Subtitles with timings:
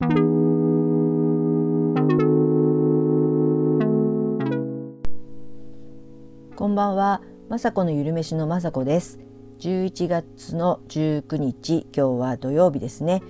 [0.00, 0.06] こ
[6.68, 9.18] んばんは、まさこのゆるめしのまさこです。
[9.58, 13.24] 11月の19日今日は土曜日ですね、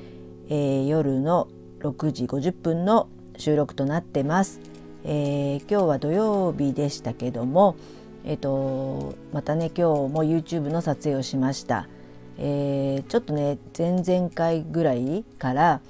[0.50, 3.08] えー、夜の6時50分の
[3.38, 4.60] 収録となってます、
[5.04, 7.76] えー、今日は土曜日でしたけども
[8.24, 11.88] えっ、ー、とまたね今日も YouTube の撮影をしました、
[12.36, 15.80] えちょっとね前々回ぐらいから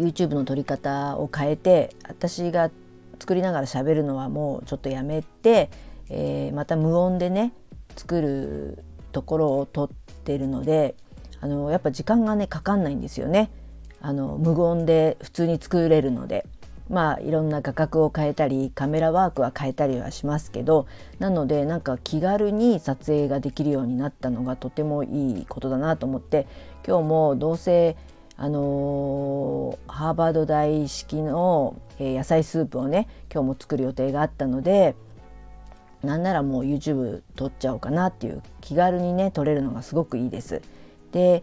[0.00, 2.70] YouTube の撮り方を変えて私が
[3.18, 5.70] 作りながら喋るのはもうちょっとやめて、
[6.08, 7.52] えー、また無音でね
[7.96, 9.90] 作るところを撮っ
[10.24, 10.94] てるので
[11.40, 13.50] あのやっぱ時間がねかかんないんですよね。
[14.02, 16.46] あの無音で普通に作れるので。
[16.90, 20.88] まあいろんな画角を変えたりカメラワークは変えたりはしますけど
[21.20, 26.48] なのでなんか気軽に撮影ができるようになったのがとてもいいことだなと思って
[26.84, 27.96] 今日もどうせ
[28.42, 34.96] あのー、ハーバード大式の、え、野菜スープをね今日も作る予定があったので
[36.02, 40.62] なんならもう YouTube 撮っちゃおうかなっていう気軽にね撮れるのがすごくいいです。
[41.12, 41.42] で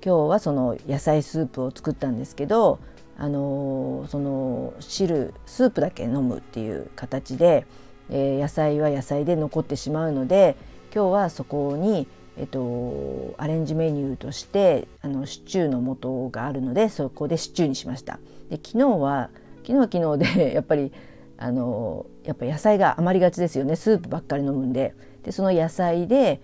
[0.00, 2.78] 今日はその野菜スープを作ったんですけど
[3.18, 7.66] あのー、その汁スープだけ飲むっていう形で、
[8.10, 10.54] えー、野菜は野菜で残ってしまうので
[10.94, 12.06] 今日はそこに
[12.38, 18.20] えっと、アレンジメニューとしてあのシチューの素があるのでそこでシチューにしました。
[18.48, 19.30] で昨日は
[19.66, 20.92] 昨日は昨日で やっぱり
[21.36, 23.74] あのやっぱ野菜が余りがちですよね。
[23.74, 24.94] スープばっかり飲むんで。
[25.24, 26.40] でその野菜で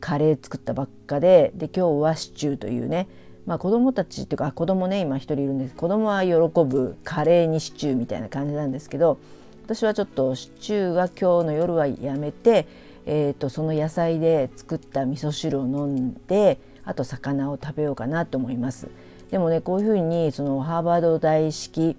[0.00, 3.08] カレー作ったばっかでで今日はシチューというね。
[3.46, 5.74] まあ子供たちっていうか子供ね今一人いるんです。
[5.74, 9.18] 子供は喜ぶカレーにシチューみたいな感じなんですけど
[9.64, 12.66] 私はちょっとシチューは今日の夜はやめて
[13.10, 18.88] えーと、その野菜で作った味噌汁を飲んであと魚を食べようかなと思います。
[19.30, 21.96] でもねこういうふうにそのハーバード大式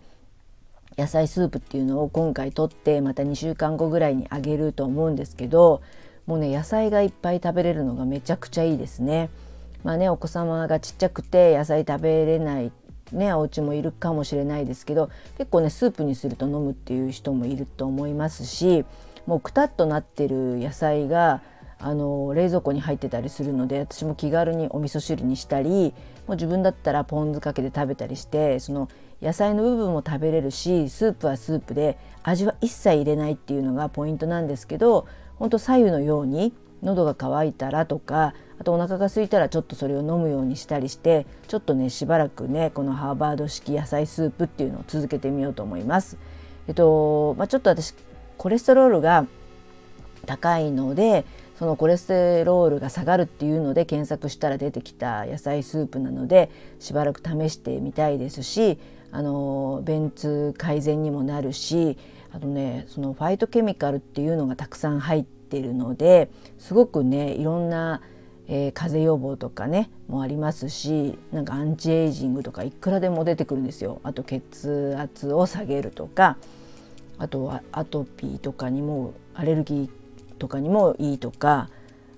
[1.00, 5.82] 野菜スープっていうのを今回取ってまた2週間後ぐらいにあげると思うんですけど
[6.28, 9.30] もうね野菜がいっぱい食べれるのがめちゃくちゃいいですね。
[9.84, 12.72] まあねお子様がちっちゃくて野菜食べれない
[13.12, 18.86] ねお家もいるかもしれないですけど結構ねスープにすると飲むっていう人もいると思いますし
[19.26, 21.42] もうくたっとなってる野菜が
[21.80, 25.94] あの冷蔵庫に入ってたりするので私も気軽にお味噌汁にしたり
[26.28, 28.90] もう自分だったらポン酢かけて食べたりしてその
[29.22, 36.54] 野菜の部分も食べれるしスープはスープで味は一切入れないっていうのがポイントなんですけど本当左右のように
[36.84, 46.18] 喉が渇いたらとかあとお腹が空いたらちょっとそれを飲むようにしたりしてちょっとねしばらくねこのハーバード式野菜スープっていうのを続けてみようと思います。
[46.68, 47.96] えっとまあ、ちょっと私
[48.40, 49.28] コレステロールが
[50.26, 51.26] 高いので
[51.58, 56.50] そのコレステロールが下がるっていうので検索したら出てきた野菜スープなので
[56.80, 58.80] しばらく試してみたいですし
[59.12, 61.98] あの便通改善にもなるし
[62.32, 68.02] あとねそのファイトケミカルっていうのがたくさん入ってるのですごくねいろんな、
[68.48, 74.00] えー、風邪予防とかねもありますしなんかアンチエイジングとかいくらでも出てくるんですよ。
[74.04, 76.38] あと血圧を下げるとか
[77.20, 79.90] あとはアトピーとかにもアレルギー
[80.38, 81.70] とかにもいいとか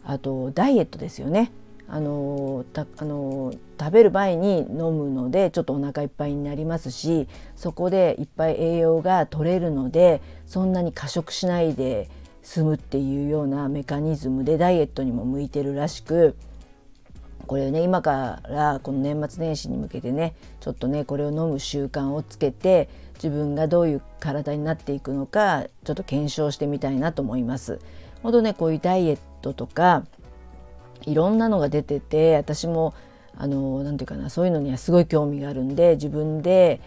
[0.06, 1.52] あとダイエットですよね。
[1.94, 12.10] あのたあの食べる前に飲むのでちょっとお腹いっぱいになりますしそこでいっぱい栄養が取れるのでそんなに過食しないで
[12.44, 16.38] 済むっていうようなメカニズムでダイエットにも向いてるらしく
[17.52, 27.80] これね今からこの年末年始に向けてねちょっとねこれを飲む習慣をつけて自分がどういう体になっていくのかちょっと検証してみたいなと思います。
[28.24, 30.06] ほどねこういうダイエットとか
[31.02, 32.94] いろんなのが出てて私も
[33.36, 36.80] あの何て言うかなそういうのにはすごい興味があるんで自分で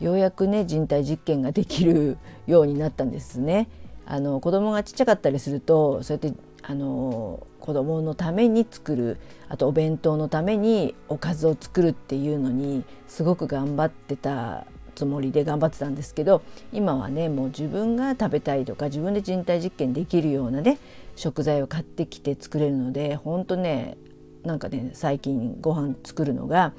[0.00, 3.70] ようやくね人体実験ができるようになったんですね。
[4.04, 9.16] あの子供がちっちゃかったりするとそうやってあの子供のために作る
[9.48, 14.66] あとお弁当のためにおかずを作るっていうのにすごく頑張ってた
[14.96, 16.42] つもりで頑張ってたんですけど
[16.72, 20.78] 今はねもう自分が食べたいとか自分で人体実験できるようなね
[21.14, 23.96] 食材を買ってきて作れるのでほんとね
[24.42, 26.72] なんかね最近ご飯作るのが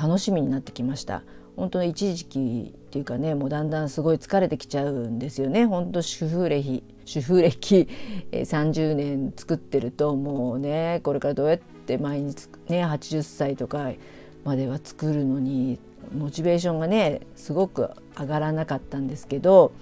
[0.00, 1.24] 楽しみになってきました。
[1.56, 5.64] 本当に一時期っていうかねもうだんだんすごい疲れてきちゃうんですよね。
[5.66, 7.88] 本当主婦歴主婦歴
[8.32, 13.90] 30年作ってるともうねこれからどうやって毎日ね80歳とか
[14.44, 15.78] までは作るのに
[16.16, 19.72] モチベーションがねすごく上がらなかったんですけど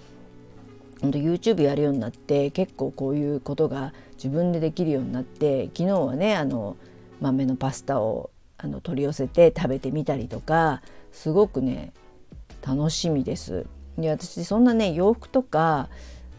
[1.00, 6.76] 本当 YouTube やるようになって結構こういうことが自分でできるようになって昨日はねあの
[7.20, 10.82] 豆のパスタをあの取り寄せて食べてみたりとか
[11.14, 11.92] すごくね
[12.66, 13.66] 楽しみです。
[13.96, 15.88] で私そんなね洋服とか、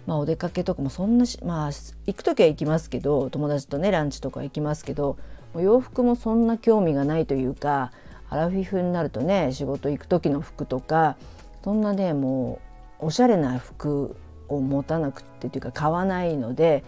[0.06, 1.72] まあ、お出かけとかもそんなまあ
[2.06, 5.18] 行く時は行きますけど友達とねランチとか行きますけど
[5.54, 7.92] もう洋服もそんな興味がないというか
[8.30, 11.16] アラフィフになるとね仕事行く時の服とか
[11.64, 12.60] そんなねも
[13.00, 14.16] うおしゃれな服
[14.50, 16.84] を持たなくてというか買わないので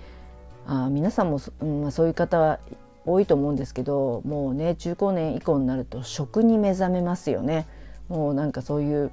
[0.67, 2.59] あ皆さんも、うんま、そういう方は
[3.05, 7.65] 多いと思うんですけどもうね中高年以降になると食に目覚めますよね。
[8.09, 9.11] もうなんかそういう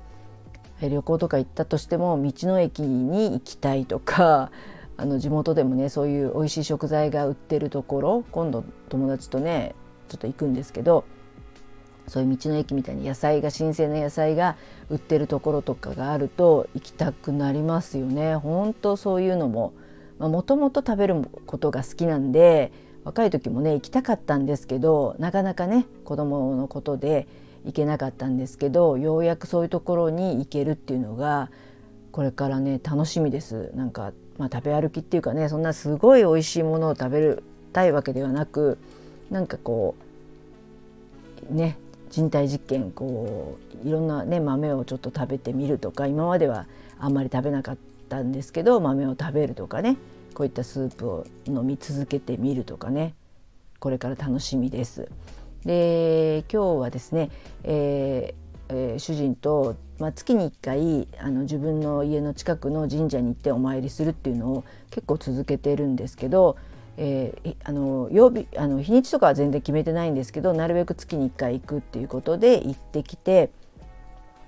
[0.81, 4.51] 旅行とか行ったとしても道の駅に行きたいとか
[4.97, 9.75] あの地元でもねそういう美味しい食材が売ってるところ今度友達とね
[10.09, 11.05] ちょっと行くんですけど
[12.07, 14.57] そういう道の駅みたいに野菜が新鮮な野菜が
[14.91, 18.37] 売ってるところとかがあると行きたくなりますよね。
[18.37, 19.73] 本当そういうのも
[20.19, 22.73] もともと食べることが好きなんで
[23.05, 27.27] 若い時もね行きたかったんですけどなかなかね子供のことで
[27.65, 31.51] 行けなかったんですけどようやくそういうところに行けるっていうのが
[32.13, 33.73] これからね楽しみです。
[33.75, 38.79] なんかまあ、食べ歩きっていうかねそんなすごい美味しいものを食べるたいわけではなく
[39.31, 39.95] なんかこ
[41.51, 41.79] うね
[42.11, 46.67] 人体実験こういろんなね豆をちょっと食べてみるとか今までは
[46.99, 47.79] あんまり食べなかっ
[48.09, 49.97] たんですけど豆を食べるとかね
[50.35, 53.15] こういったスープを飲み続けてみるとかね
[53.79, 55.09] これから楽しみです。
[55.65, 57.31] で今日はですね、
[57.63, 66.57] えーえー、主人と、まあ、月に1回あの自分の家の近くの神社に行ってお参りするっていうのを結構続けてるんですけど
[66.97, 73.51] えー、あの曜日あの日にちとかは全然決めてないんですけどなるべく月に1回行くっていうことで行ってきて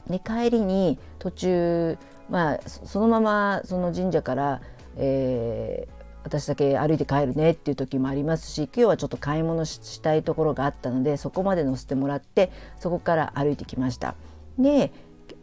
[0.08, 1.98] で帰りに途中
[2.30, 4.60] まあそのままその神社から、
[4.96, 12.50] えー、私だけ歩いて帰るねっていう時もありますし今日はちょっと買い物したいところがあったのでそこまで乗せてもらって
[12.80, 14.16] そこから歩いてきました。
[14.58, 14.90] で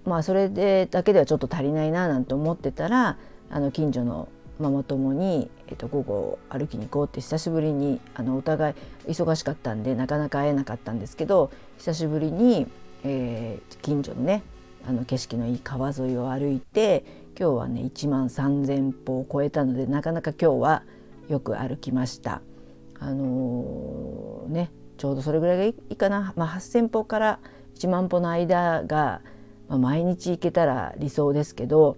[0.04, 3.18] まあそれでだけではちょっと足りないななんて思ってたら
[3.50, 4.28] あの近所の
[4.60, 8.76] ママ友に、えっと、午後歩きに行こうって久しぶりにあのお互い
[9.08, 12.68] 忙しかったんでなかなか会えなかったんですけど久しぶりに、
[13.06, 14.44] えー、近所のね
[14.86, 20.84] あの景色のいい川沿いを歩いて今日はね1万3,000歩を超えたのでなかなか今日は
[21.30, 22.42] よく歩きました。
[23.00, 27.40] あのー、ねちょうどそれぐらいがいいかな、まあ、8,000歩から
[27.76, 29.22] 1万歩の間が、
[29.68, 31.98] まあ、毎日行けたら理想ですけど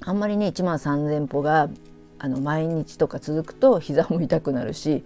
[0.00, 1.70] あんまりね1万3,000歩が
[2.18, 5.04] あの毎日とか続くと膝も痛くなるし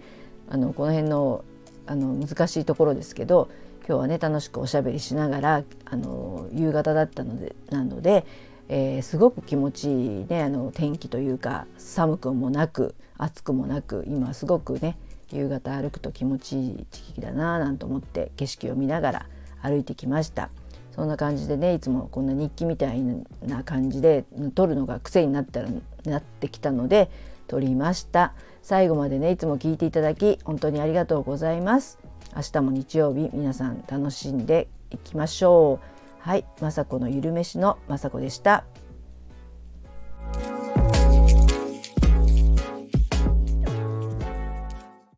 [0.49, 1.43] あのこの辺の
[1.85, 3.49] あの難しいところですけど
[3.87, 8.25] 今日はね楽しくおしゃべりしながらあの夕方だったのでなので、
[8.69, 14.97] えー、すごく気持ちいい、ね、あの天気というか寒くもなく暑くもなく今すごくね
[15.31, 19.25] 夕方歩くと気持ちいい時期だななんて思って景色を見ながら
[19.61, 20.49] 歩いてきました。
[20.95, 23.03] そんな感じでねいつもこんな日記みたい
[23.45, 24.25] な感じで
[24.55, 25.69] 撮るのが癖になったら
[26.05, 27.11] なってきたので
[27.47, 28.33] 撮りました。
[28.63, 31.99] 最後までねいつも聞いていただき本当にありがとうございます。
[32.35, 35.96] 明日も日曜日皆さん楽しんでいきましょう。
[36.19, 38.65] はい、雅子のゆるめしの雅子でした。